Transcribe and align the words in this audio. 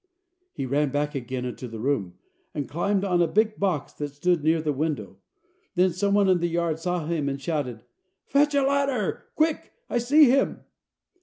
He 0.51 0.65
ran 0.65 0.89
back 0.89 1.13
again 1.13 1.45
into 1.45 1.67
the 1.67 1.79
room, 1.79 2.15
and 2.55 2.67
climbed 2.67 3.03
on 3.05 3.21
a 3.21 3.27
big 3.27 3.59
box 3.59 3.93
that 3.93 4.07
stood 4.07 4.43
near 4.43 4.59
the 4.59 4.73
window. 4.73 5.17
Then 5.75 5.93
some 5.93 6.15
one 6.15 6.27
in 6.27 6.39
the 6.39 6.47
yard 6.49 6.79
saw 6.79 7.05
him 7.05 7.29
and 7.29 7.39
shouted: 7.39 7.83
"Fetch 8.25 8.55
a 8.55 8.63
ladder, 8.63 9.25
quick! 9.35 9.73
I 9.91 9.99
see 9.99 10.23
him." 10.27 10.61